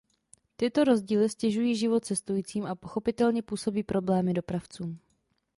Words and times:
Tyto 0.57 0.83
rozdíly 0.83 1.29
ztěžují 1.29 1.75
život 1.75 2.05
cestujícím 2.05 2.65
a 2.65 2.75
pochopitelně 2.75 3.41
působí 3.41 3.83
problémy 3.83 4.33
dopravcům. 4.33 4.99